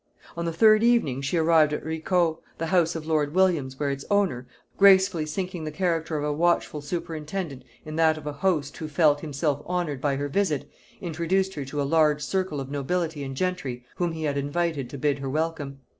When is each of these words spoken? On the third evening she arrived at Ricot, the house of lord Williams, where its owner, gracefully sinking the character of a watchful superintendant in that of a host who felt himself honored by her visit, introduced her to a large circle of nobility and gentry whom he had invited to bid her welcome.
On 0.35 0.45
the 0.45 0.51
third 0.51 0.81
evening 0.81 1.21
she 1.21 1.37
arrived 1.37 1.73
at 1.73 1.85
Ricot, 1.85 2.37
the 2.57 2.65
house 2.65 2.95
of 2.95 3.05
lord 3.05 3.35
Williams, 3.35 3.79
where 3.79 3.91
its 3.91 4.03
owner, 4.09 4.47
gracefully 4.75 5.27
sinking 5.27 5.63
the 5.63 5.69
character 5.69 6.17
of 6.17 6.23
a 6.23 6.33
watchful 6.33 6.81
superintendant 6.81 7.61
in 7.85 7.97
that 7.97 8.17
of 8.17 8.25
a 8.25 8.33
host 8.33 8.75
who 8.77 8.87
felt 8.87 9.21
himself 9.21 9.61
honored 9.63 10.01
by 10.01 10.15
her 10.15 10.27
visit, 10.27 10.67
introduced 11.01 11.53
her 11.53 11.65
to 11.65 11.79
a 11.79 11.83
large 11.83 12.23
circle 12.23 12.59
of 12.59 12.71
nobility 12.71 13.23
and 13.23 13.37
gentry 13.37 13.85
whom 13.97 14.13
he 14.13 14.23
had 14.23 14.39
invited 14.39 14.89
to 14.89 14.97
bid 14.97 15.19
her 15.19 15.29
welcome. 15.29 15.81